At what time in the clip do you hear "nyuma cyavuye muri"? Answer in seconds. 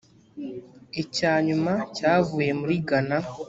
1.47-2.75